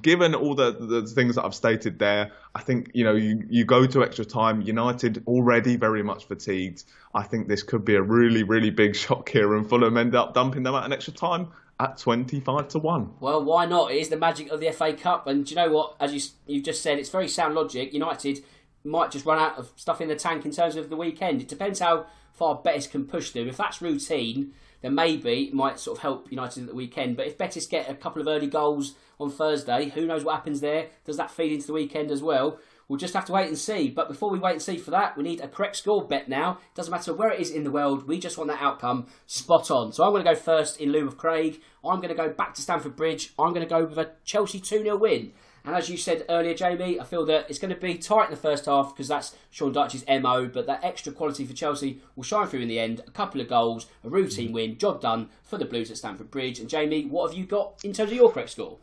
[0.00, 3.64] given all the, the things that I've stated there, I think you know you, you
[3.64, 4.62] go to extra time.
[4.62, 6.84] United already very much fatigued.
[7.14, 10.34] I think this could be a really really big shock here, and Fulham end up
[10.34, 11.48] dumping them at an extra time
[11.80, 13.14] at 25 to 1.
[13.18, 13.90] Well, why not?
[13.90, 15.26] It is the magic of the FA Cup.
[15.26, 15.96] And do you know what?
[15.98, 17.92] As you, you've just said, it's very sound logic.
[17.92, 18.44] United
[18.84, 21.40] might just run out of stuff in the tank in terms of the weekend.
[21.40, 23.48] It depends how far Betis can push them.
[23.48, 27.16] If that's routine, then maybe it might sort of help United at the weekend.
[27.16, 30.60] But if Betis get a couple of early goals on Thursday, who knows what happens
[30.60, 30.88] there?
[31.04, 32.58] Does that feed into the weekend as well?
[32.88, 33.88] We'll just have to wait and see.
[33.88, 36.58] But before we wait and see for that, we need a correct score bet now.
[36.74, 39.92] Doesn't matter where it is in the world, we just want that outcome spot on.
[39.92, 41.62] So I'm going to go first in lieu of Craig.
[41.84, 43.32] I'm going to go back to Stamford Bridge.
[43.38, 45.32] I'm going to go with a Chelsea 2 0 win.
[45.64, 48.30] And as you said earlier, Jamie, I feel that it's going to be tight in
[48.32, 52.24] the first half because that's Sean Dyche's MO, but that extra quality for Chelsea will
[52.24, 53.00] shine through in the end.
[53.06, 56.58] A couple of goals, a routine win, job done for the Blues at Stamford Bridge.
[56.58, 58.78] And Jamie, what have you got in terms of your correct score?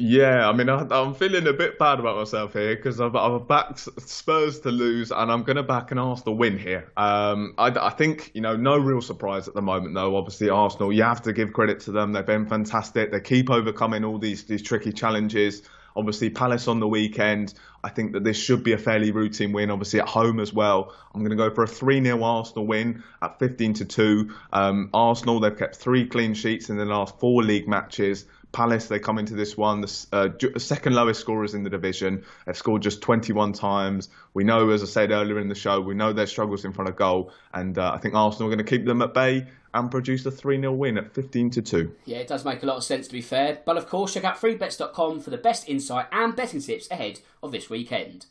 [0.00, 3.48] Yeah, I mean, I, am feeling a bit bad about myself here because I've, I've
[3.48, 6.92] backed Spurs to lose, and I'm going to back an Arsenal win here.
[6.96, 10.14] Um, I, I, think you know, no real surprise at the moment, though.
[10.14, 13.10] Obviously, Arsenal, you have to give credit to them; they've been fantastic.
[13.10, 15.62] They keep overcoming all these these tricky challenges.
[15.98, 17.52] Obviously, Palace on the weekend.
[17.82, 19.68] I think that this should be a fairly routine win.
[19.72, 20.94] Obviously, at home as well.
[21.12, 24.34] I'm going to go for a 3 0 Arsenal win at 15 to 2.
[24.52, 28.26] Um, Arsenal, they've kept three clean sheets in the last four league matches.
[28.52, 32.24] Palace, they come into this one, the uh, second lowest scorers in the division.
[32.46, 34.08] They've scored just 21 times.
[34.34, 36.88] We know, as I said earlier in the show, we know their struggles in front
[36.88, 37.32] of goal.
[37.52, 40.30] And uh, I think Arsenal are going to keep them at bay and produce a
[40.30, 41.94] 3 0 win at 15 to 2.
[42.06, 43.58] Yeah, it does make a lot of sense to be fair.
[43.64, 47.52] But of course, check out freebets.com for the best insight and betting tips ahead of
[47.52, 48.26] this weekend.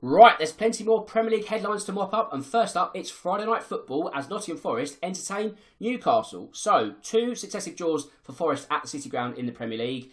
[0.00, 3.46] Right, there's plenty more Premier League headlines to mop up, and first up, it's Friday
[3.46, 6.50] night football as Nottingham Forest entertain Newcastle.
[6.52, 10.12] So, two successive draws for Forest at the City Ground in the Premier League.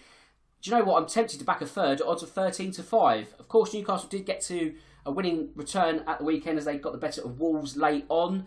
[0.63, 0.99] Do you know what?
[0.99, 3.35] I'm tempted to back a third odds of 13 to 5.
[3.37, 4.73] Of course, Newcastle did get to
[5.05, 8.45] a winning return at the weekend as they got the better of Wolves late on.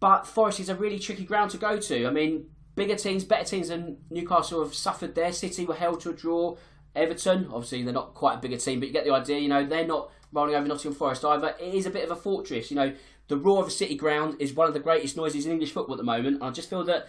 [0.00, 2.06] But Forest is a really tricky ground to go to.
[2.06, 5.34] I mean, bigger teams, better teams than Newcastle have suffered there.
[5.34, 6.56] City were held to a draw.
[6.94, 9.38] Everton, obviously, they're not quite a bigger team, but you get the idea.
[9.38, 11.48] You know, they're not rolling over Nottingham Forest either.
[11.48, 12.70] Uh, it is a bit of a fortress.
[12.70, 12.92] You know,
[13.28, 15.94] the roar of a city ground is one of the greatest noises in English football
[15.94, 16.42] at the moment.
[16.42, 17.08] I just feel that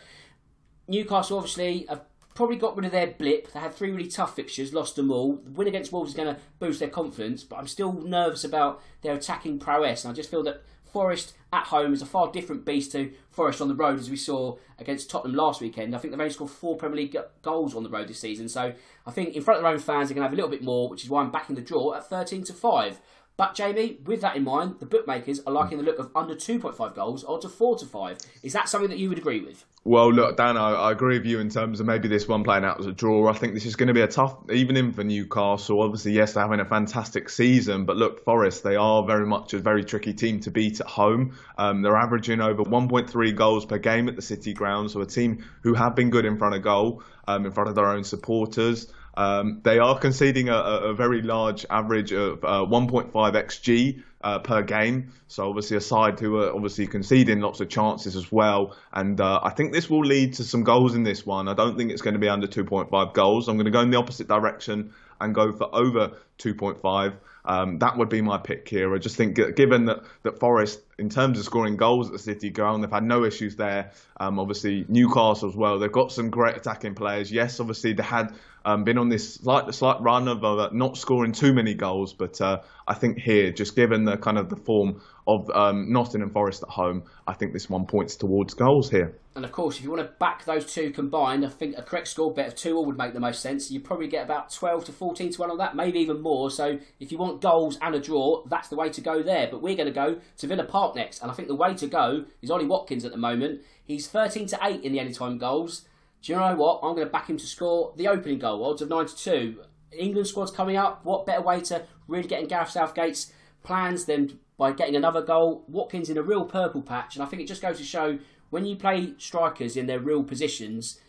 [0.88, 2.02] Newcastle obviously have
[2.34, 3.52] probably got rid of their blip.
[3.52, 5.38] They had three really tough fixtures, lost them all.
[5.38, 8.82] The win against Wolves is going to boost their confidence, but I'm still nervous about
[9.02, 10.06] their attacking prowess.
[10.06, 10.62] And I just feel that
[10.98, 14.16] Forest at home is a far different beast to Forest on the road, as we
[14.16, 15.96] saw against Tottenham last weekend.
[15.96, 18.74] I think they've only scored four Premier League goals on the road this season, so
[19.06, 20.64] I think in front of their own fans they're going to have a little bit
[20.64, 23.00] more, which is why I'm backing the draw at 13 to 5.
[23.38, 26.96] But Jamie, with that in mind, the bookmakers are liking the look of under 2.5
[26.96, 28.18] goals, odds of 4 to 5.
[28.42, 29.64] Is that something that you would agree with?
[29.84, 32.66] Well, look, Dan, I, I, agree with you in terms of maybe this one playing
[32.66, 33.30] out as a draw.
[33.30, 35.82] I think this is going to be a tough evening for Newcastle.
[35.82, 39.60] Obviously, yes, they're having a fantastic season, but look, Forest, they are very much a
[39.60, 41.38] very tricky team to beat at home.
[41.60, 45.46] Um, they're averaging over 1.3 goals per game at the City Ground, so a team
[45.62, 48.92] who have been good in front of goal, um, in front of their own supporters.
[49.18, 54.62] Um, they are conceding a, a, very large average of uh, 1.5 xg uh, per
[54.62, 55.12] game.
[55.28, 58.78] So obviously a side who are obviously conceding lots of chances as well.
[58.94, 61.48] And uh, I think this will lead to some goals in this one.
[61.48, 63.48] I don't think it's going to be under 2.5 goals.
[63.48, 67.14] I'm going to go in the opposite direction and go for over 2.5.
[67.48, 68.94] Um, that would be my pick here.
[68.94, 72.50] I just think, given that, that Forest, in terms of scoring goals at the City
[72.50, 73.92] Ground, they've had no issues there.
[74.20, 75.80] Um, obviously, Newcastle as well.
[75.80, 77.32] They've got some great attacking players.
[77.32, 81.32] Yes, obviously they had um, been on this slight slight run of uh, not scoring
[81.32, 85.02] too many goals, but uh, I think here, just given the kind of the form
[85.28, 89.20] of um, Nottingham Forest at home, I think this one points towards goals here.
[89.36, 92.08] And of course, if you want to back those two combined, I think a correct
[92.08, 93.70] score bet of two all would make the most sense.
[93.70, 96.50] You probably get about twelve to fourteen to one on that, maybe even more.
[96.50, 99.48] So if you want goals and a draw, that's the way to go there.
[99.52, 101.88] But we're going to go to Villa Park next, and I think the way to
[101.88, 103.62] go is Ollie Watkins at the moment.
[103.84, 105.86] He's thirteen to eight in the anytime goals.
[106.22, 106.80] Do you know what?
[106.82, 109.62] I'm going to back him to score the opening goal, odds of 9 to 2.
[109.92, 111.06] England squad's coming up.
[111.06, 113.32] What better way to really get in Gareth Southgate's
[113.64, 115.64] plans than by getting another goal?
[115.68, 118.66] Watkins in a real purple patch, and I think it just goes to show when
[118.66, 121.00] you play strikers in their real positions,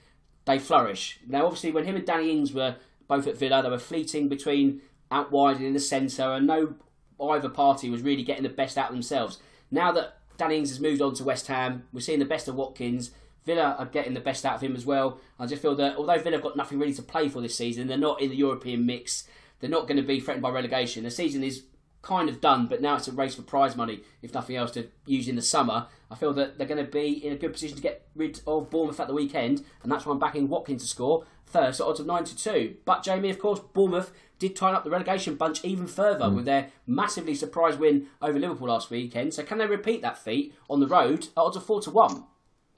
[0.45, 1.21] they flourish.
[1.27, 4.83] Now, obviously, when him and Danny Ings were both at Villa, they were fleeting between
[5.11, 6.75] out wide and in the centre, and no
[7.21, 9.39] either party was really getting the best out of themselves.
[9.71, 12.55] Now that Danny Ings has moved on to West Ham, we're seeing the best of
[12.55, 13.11] Watkins.
[13.45, 15.21] Villa are getting the best out of him as well.
[15.39, 17.87] I just feel that although Villa have got nothing really to play for this season,
[17.87, 19.27] they're not in the European mix.
[19.61, 21.05] They're not going to be threatened by relegation.
[21.05, 21.65] The season is
[22.09, 24.89] kind of done, but now it's a race for prize money, if nothing else, to
[25.05, 25.87] use in the summer.
[26.11, 28.71] I feel that they're going to be in a good position to get rid of
[28.71, 32.01] Bournemouth at the weekend, and that's why I'm backing Watkins to score first at odds
[32.01, 32.77] of 9 to 2.
[32.87, 36.37] But Jamie, of course, Bournemouth did tie up the relegation bunch even further mm.
[36.37, 39.35] with their massively surprise win over Liverpool last weekend.
[39.35, 42.25] So can they repeat that feat on the road at odds of 4 to 1?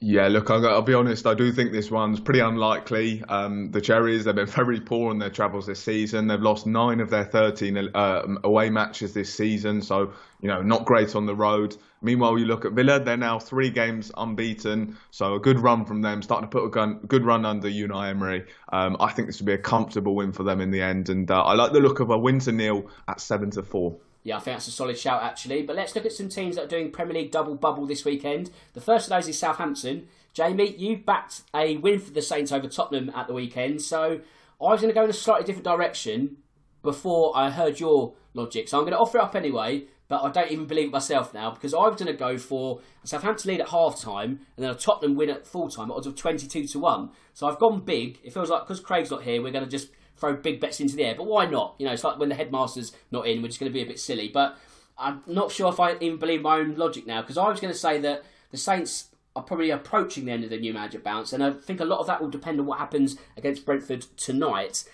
[0.02, 1.26] Yeah, look, I'll be honest.
[1.26, 3.22] I do think this one's pretty unlikely.
[3.28, 6.26] Um, the Cherries, they've been very poor in their travels this season.
[6.26, 10.86] They've lost nine of their 13 uh, away matches this season, so, you know, not
[10.86, 11.76] great on the road.
[12.00, 16.00] Meanwhile, you look at Villa, they're now three games unbeaten, so a good run from
[16.00, 18.46] them, starting to put a gun, good run under Unai Emery.
[18.72, 21.30] Um, I think this will be a comfortable win for them in the end, and
[21.30, 23.94] uh, I like the look of a win to nil at 7 to 4.
[24.22, 25.62] Yeah, I think that's a solid shout actually.
[25.62, 28.50] But let's look at some teams that are doing Premier League double bubble this weekend.
[28.74, 30.08] The first of those is Southampton.
[30.32, 34.20] Jamie, you backed a win for the Saints over Tottenham at the weekend, so
[34.60, 36.36] I was going to go in a slightly different direction
[36.82, 38.68] before I heard your logic.
[38.68, 41.34] So I'm going to offer it up anyway, but I don't even believe it myself
[41.34, 44.64] now because I was going to go for a Southampton lead at half time and
[44.64, 47.10] then a Tottenham win at full time at odds of 22 to 1.
[47.34, 48.18] So I've gone big.
[48.22, 49.88] It feels like because Craig's not here, we're going to just
[50.20, 51.14] throw big bets into the air.
[51.16, 51.74] But why not?
[51.78, 53.86] You know, it's like when the headmaster's not in, we're just going to be a
[53.86, 54.28] bit silly.
[54.28, 54.56] But
[54.98, 57.72] I'm not sure if I even believe my own logic now because I was going
[57.72, 61.32] to say that the Saints are probably approaching the end of the new manager bounce,
[61.32, 64.84] and I think a lot of that will depend on what happens against Brentford tonight.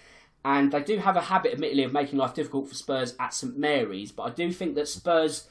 [0.45, 3.59] And they do have a habit, admittedly, of making life difficult for Spurs at St
[3.59, 5.49] Mary's, but I do think that Spurs,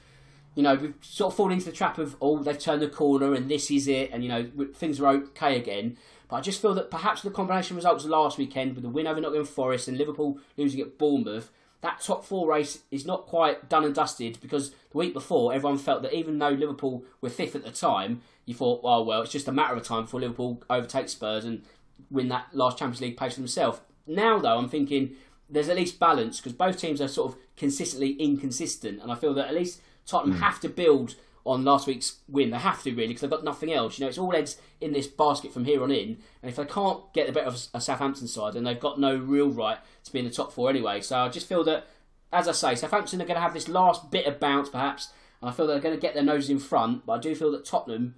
[0.53, 3.33] you know, we've sort of fallen into the trap of, oh, they've turned the corner
[3.33, 5.97] and this is it, and, you know, things are okay again.
[6.27, 9.07] But I just feel that perhaps the combination of results last weekend with the win
[9.07, 13.69] over Nottingham Forest and Liverpool losing at Bournemouth, that top four race is not quite
[13.69, 17.55] done and dusted because the week before everyone felt that even though Liverpool were fifth
[17.55, 20.63] at the time, you thought, oh well, it's just a matter of time before Liverpool
[20.69, 21.63] overtake Spurs and
[22.09, 23.81] win that last Champions League place for themselves.
[24.07, 25.15] Now though, I'm thinking
[25.49, 29.33] there's at least balance because both teams are sort of consistently inconsistent, and I feel
[29.35, 30.41] that at least Tottenham mm.
[30.41, 32.49] have to build on last week's win.
[32.49, 33.99] They have to really because they've got nothing else.
[33.99, 36.17] You know, it's all eggs in this basket from here on in.
[36.41, 39.15] And if they can't get the better of a Southampton side, then they've got no
[39.15, 41.01] real right to be in the top four anyway.
[41.01, 41.87] So I just feel that,
[42.33, 45.09] as I say, Southampton are going to have this last bit of bounce perhaps,
[45.41, 47.05] and I feel they're going to get their noses in front.
[47.05, 48.15] But I do feel that Tottenham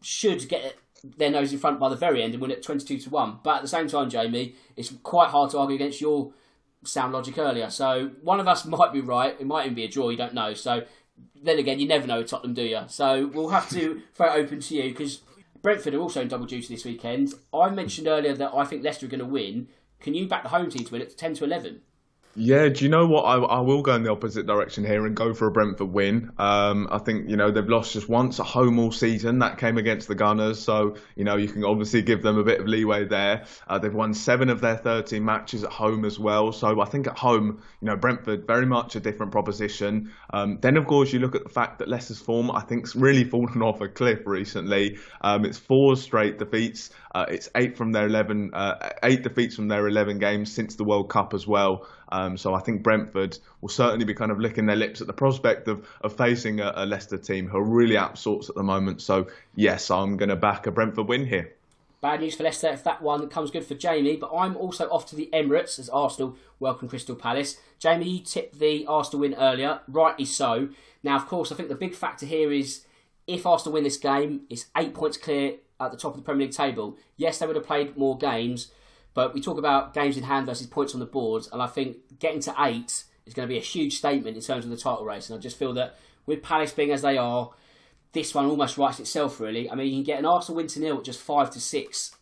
[0.00, 3.10] should get their nose in front by the very end and win it 22 to
[3.10, 3.40] 1.
[3.42, 6.32] But at the same time, Jamie, it's quite hard to argue against your
[6.84, 7.70] sound logic earlier.
[7.70, 9.36] So one of us might be right.
[9.38, 10.10] It might even be a draw.
[10.10, 10.54] You don't know.
[10.54, 10.84] So
[11.42, 12.80] then again, you never know with Tottenham, do you?
[12.88, 15.20] So we'll have to throw it open to you because
[15.62, 17.34] Brentford are also in double duty this weekend.
[17.52, 19.68] I mentioned earlier that I think Leicester are going to win.
[20.00, 21.82] Can you back the home team to win at 10 to 11?
[22.36, 23.22] Yeah, do you know what?
[23.22, 26.30] I, I will go in the opposite direction here and go for a Brentford win.
[26.38, 29.40] Um, I think, you know, they've lost just once at home all season.
[29.40, 30.60] That came against the Gunners.
[30.60, 33.46] So, you know, you can obviously give them a bit of leeway there.
[33.66, 36.52] Uh, they've won seven of their 13 matches at home as well.
[36.52, 40.12] So I think at home, you know, Brentford, very much a different proposition.
[40.32, 42.94] Um, then, of course, you look at the fact that Leicester's form, I think, has
[42.94, 44.98] really fallen off a cliff recently.
[45.20, 46.90] Um, it's four straight defeats.
[47.12, 50.84] Uh, it's eight from their 11, uh, eight defeats from their 11 games since the
[50.84, 51.86] World Cup as well.
[52.10, 55.12] Um, so I think Brentford will certainly be kind of licking their lips at the
[55.12, 58.62] prospect of, of facing a, a Leicester team who are really out sorts at the
[58.62, 59.02] moment.
[59.02, 61.52] So yes, I'm going to back a Brentford win here.
[62.00, 65.04] Bad news for Leicester if that one comes good for Jamie, but I'm also off
[65.06, 67.58] to the Emirates as Arsenal welcome Crystal Palace.
[67.78, 70.70] Jamie, you tipped the Arsenal win earlier, rightly so.
[71.02, 72.86] Now, of course, I think the big factor here is
[73.26, 76.46] if Arsenal win this game, it's eight points clear at the top of the Premier
[76.46, 76.96] League table.
[77.16, 78.70] Yes, they would have played more games,
[79.14, 82.18] but we talk about games in hand versus points on the board, and I think
[82.18, 85.04] getting to eight is going to be a huge statement in terms of the title
[85.04, 85.30] race.
[85.30, 87.50] And I just feel that with Palace being as they are,
[88.12, 89.40] this one almost writes itself.
[89.40, 91.60] Really, I mean, you can get an Arsenal win to nil at just five to
[91.60, 92.14] six.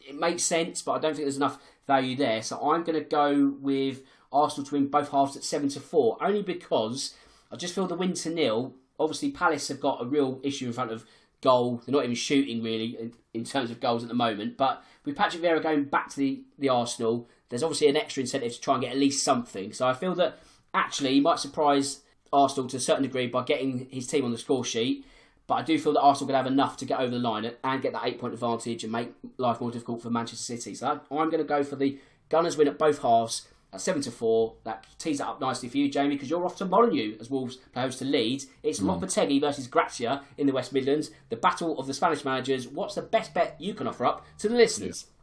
[0.00, 2.42] It makes sense, but I don't think there's enough value there.
[2.42, 6.16] So I'm going to go with Arsenal to win both halves at seven to four,
[6.22, 7.14] only because
[7.52, 8.74] I just feel the win to nil.
[8.98, 11.04] Obviously, Palace have got a real issue in front of
[11.40, 11.82] goal.
[11.84, 14.56] They're not even shooting really in, in terms of goals at the moment.
[14.56, 18.52] But with Patrick Vieira going back to the, the Arsenal, there's obviously an extra incentive
[18.52, 19.72] to try and get at least something.
[19.72, 20.38] So I feel that
[20.74, 22.00] actually he might surprise
[22.32, 25.06] Arsenal to a certain degree by getting his team on the score sheet.
[25.46, 27.82] But I do feel that Arsenal could have enough to get over the line and
[27.82, 30.74] get that eight point advantage and make life more difficult for Manchester City.
[30.74, 31.98] So I'm going to go for the
[32.28, 34.54] Gunners win at both halves at 7 to 4.
[34.64, 37.56] That tees that up nicely for you, Jamie, because you're off to Molineux as Wolves
[37.56, 38.46] play host to Leeds.
[38.62, 38.86] It's mm.
[38.86, 42.68] Lopetegui versus Gracia in the West Midlands, the battle of the Spanish managers.
[42.68, 45.06] What's the best bet you can offer up to the listeners?
[45.06, 45.17] Yeah.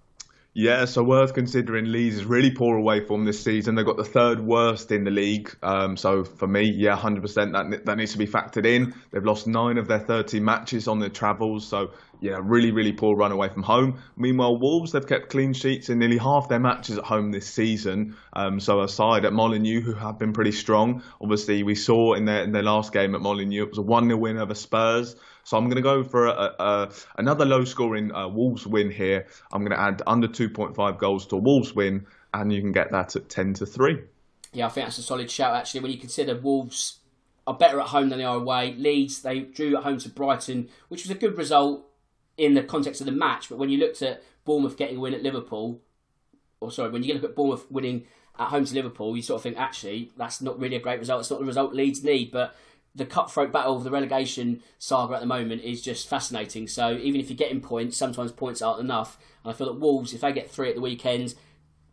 [0.58, 3.76] Yeah, so worth considering Leeds is really poor away form this season.
[3.76, 5.54] They've got the third worst in the league.
[5.62, 8.96] Um, so for me, yeah, 100% that that needs to be factored in.
[9.12, 11.68] They've lost nine of their 30 matches on their travels.
[11.68, 11.92] So
[12.22, 14.00] yeah, really, really poor run away from home.
[14.16, 18.16] Meanwhile, Wolves, they've kept clean sheets in nearly half their matches at home this season.
[18.32, 21.04] Um, so aside at Molineux, who have been pretty strong.
[21.20, 24.06] Obviously, we saw in their, in their last game at Molineux, it was a 1
[24.06, 25.18] 0 win over Spurs.
[25.46, 29.28] So I'm going to go for a, a, another low scoring uh, Wolves win here.
[29.54, 32.92] I'm going to add under 2.5 goals to a Wolves win, and you can get
[32.92, 34.02] that at 10 to 3.
[34.54, 35.82] Yeah, I think that's a solid shout actually.
[35.82, 37.00] When you consider Wolves
[37.48, 38.74] are better at home than they are away.
[38.74, 41.86] Leeds they drew at home to Brighton, which was a good result.
[42.38, 45.14] in the context of the match, but when you looked at Bournemouth getting a win
[45.14, 45.80] at Liverpool,
[46.60, 49.44] or sorry, when you look at Bournemouth winning at home to Liverpool, you sort of
[49.44, 51.22] think actually that's not really a great result.
[51.22, 52.54] It's not the result Leeds need, but
[52.96, 56.68] the cutthroat battle of the relegation saga at the moment is just fascinating.
[56.68, 59.18] So even if you're getting points, sometimes points aren't enough.
[59.44, 61.36] And I feel that Wolves, if they get three at the weekend,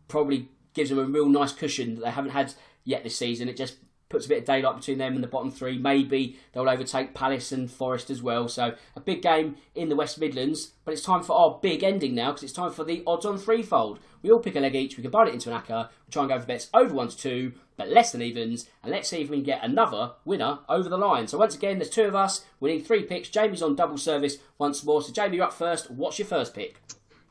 [0.07, 2.53] probably gives them a real nice cushion that they haven't had
[2.85, 3.49] yet this season.
[3.49, 3.75] It just
[4.13, 5.77] puts a bit of daylight between them and the bottom three.
[5.77, 8.47] Maybe they'll overtake Palace and Forest as well.
[8.47, 10.71] So a big game in the West Midlands.
[10.85, 13.37] But it's time for our big ending now because it's time for the odds on
[13.37, 13.99] threefold.
[14.21, 14.95] We all pick a leg each.
[14.95, 15.89] We combine it into an acca.
[16.07, 18.69] We try and go for bets over one to two, but less than evens.
[18.81, 21.27] And let's see if we can get another winner over the line.
[21.27, 22.45] So once again, there's two of us.
[22.59, 23.29] We need three picks.
[23.29, 25.01] Jamie's on double service once more.
[25.01, 25.91] So Jamie, you're up first.
[25.91, 26.79] What's your first pick?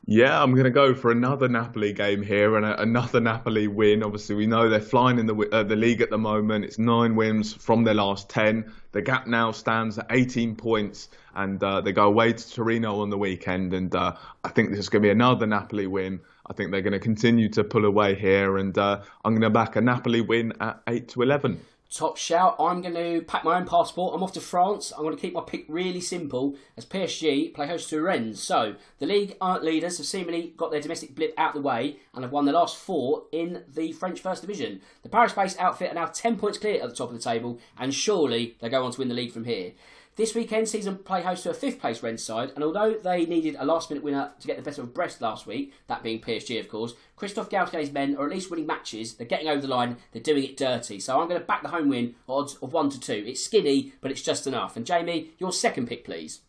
[0.05, 4.03] Yeah, I'm going to go for another Napoli game here and a, another Napoli win.
[4.03, 6.65] Obviously, we know they're flying in the uh, the league at the moment.
[6.65, 8.73] It's nine wins from their last ten.
[8.91, 13.11] The gap now stands at 18 points, and uh, they go away to Torino on
[13.11, 13.73] the weekend.
[13.73, 16.19] And uh, I think this is going to be another Napoli win.
[16.45, 19.49] I think they're going to continue to pull away here, and uh, I'm going to
[19.49, 21.61] back a Napoli win at eight to eleven.
[21.93, 22.55] Top shout.
[22.59, 24.15] I'm going to pack my own passport.
[24.15, 24.91] I'm off to France.
[24.91, 28.41] I'm going to keep my pick really simple as PSG play host to Rennes.
[28.41, 32.31] So, the league leaders have seemingly got their domestic blip out the way and have
[32.31, 34.81] won the last four in the French First Division.
[35.03, 37.59] The Paris based outfit are now 10 points clear at the top of the table,
[37.77, 39.73] and surely they go on to win the league from here.
[40.15, 43.55] This weekend Season play host to a fifth place Rennes side, and although they needed
[43.57, 46.59] a last minute winner to get the better of Brest last week, that being PSG
[46.59, 49.97] of course, Christophe Galtier's men are at least winning matches, they're getting over the line,
[50.11, 50.99] they're doing it dirty.
[50.99, 53.23] So I'm going to back the home win odds of 1 to 2.
[53.25, 54.77] It's skinny, but it's just enough.
[54.77, 56.41] And Jamie, your second pick please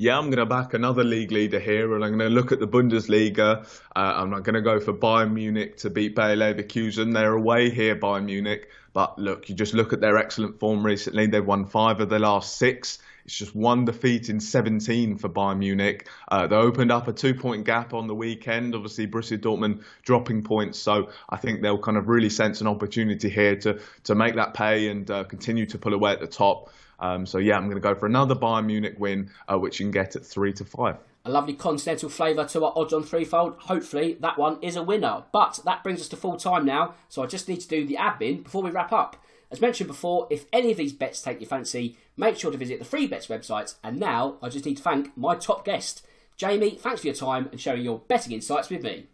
[0.00, 2.58] yeah, I'm going to back another league leader here, and I'm going to look at
[2.58, 3.66] the Bundesliga.
[3.94, 7.12] Uh, I'm not going to go for Bayern Munich to beat Bayer Leverkusen.
[7.12, 8.70] They're away here, Bayern Munich.
[8.92, 11.26] But look, you just look at their excellent form recently.
[11.26, 12.98] They've won five of their last six.
[13.24, 16.08] It's just one defeat in 17 for Bayern Munich.
[16.28, 18.74] Uh, they opened up a two-point gap on the weekend.
[18.74, 23.28] Obviously, Borussia Dortmund dropping points, so I think they'll kind of really sense an opportunity
[23.28, 26.72] here to to make that pay and uh, continue to pull away at the top.
[26.98, 29.86] Um, so yeah, I'm going to go for another Bayern Munich win, uh, which you
[29.86, 30.96] can get at three to five.
[31.24, 33.54] A lovely continental flavour to our odds on threefold.
[33.60, 35.24] Hopefully that one is a winner.
[35.32, 37.96] But that brings us to full time now, so I just need to do the
[37.96, 39.16] admin before we wrap up.
[39.50, 42.78] As mentioned before, if any of these bets take your fancy, make sure to visit
[42.78, 43.74] the free bets website.
[43.82, 46.06] And now I just need to thank my top guest.
[46.36, 49.08] Jamie, thanks for your time and sharing your betting insights with me.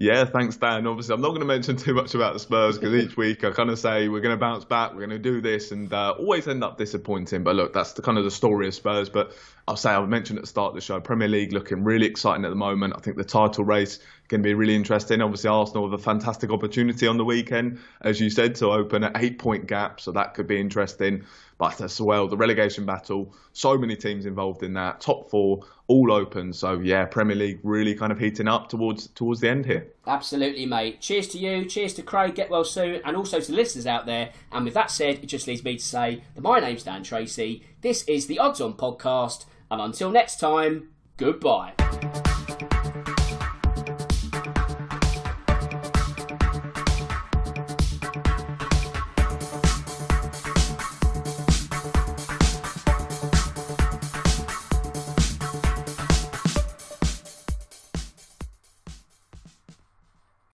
[0.00, 0.86] Yeah, thanks, Dan.
[0.86, 3.50] Obviously, I'm not going to mention too much about the Spurs because each week I
[3.50, 6.14] kind of say we're going to bounce back, we're going to do this, and uh,
[6.16, 7.42] always end up disappointing.
[7.42, 9.08] But look, that's the kind of the story of Spurs.
[9.08, 9.32] But
[9.66, 12.44] I'll say I mentioned at the start of the show, Premier League looking really exciting
[12.44, 12.94] at the moment.
[12.96, 13.98] I think the title race
[14.28, 15.20] going to be really interesting.
[15.20, 19.12] Obviously, Arsenal have a fantastic opportunity on the weekend, as you said, to open an
[19.16, 21.24] eight-point gap, so that could be interesting.
[21.56, 25.00] But as well, the relegation battle, so many teams involved in that.
[25.00, 26.52] Top four, all open.
[26.52, 29.88] So yeah, Premier League really kind of heating up towards towards the end here.
[30.06, 31.00] Absolutely, mate.
[31.00, 31.64] Cheers to you.
[31.64, 32.36] Cheers to Craig.
[32.36, 34.30] Get well soon, and also to listeners out there.
[34.52, 37.64] And with that said, it just leaves me to say that my name's Dan Tracey.
[37.80, 41.72] This is the Odds On podcast, and until next time, goodbye.